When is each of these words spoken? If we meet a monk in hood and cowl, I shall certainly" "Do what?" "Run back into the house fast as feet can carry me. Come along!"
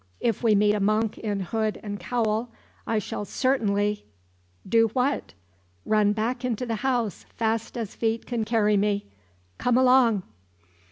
If 0.19 0.41
we 0.41 0.55
meet 0.55 0.73
a 0.73 0.79
monk 0.79 1.19
in 1.19 1.41
hood 1.41 1.79
and 1.83 1.99
cowl, 1.99 2.49
I 2.87 2.97
shall 2.97 3.23
certainly" 3.23 4.03
"Do 4.67 4.87
what?" 4.93 5.35
"Run 5.85 6.11
back 6.13 6.43
into 6.43 6.65
the 6.65 6.77
house 6.81 7.27
fast 7.35 7.77
as 7.77 7.93
feet 7.93 8.25
can 8.25 8.43
carry 8.43 8.77
me. 8.77 9.05
Come 9.59 9.77
along!" 9.77 10.23